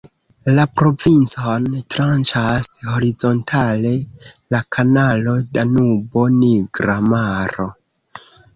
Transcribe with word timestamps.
La 0.59 0.63
provincon 0.81 1.67
"tranĉas" 1.95 2.71
horizontale 2.87 3.93
la 4.57 4.63
Kanalo 4.79 5.37
Danubo-Nigra 5.59 6.99
Maro. 7.15 7.71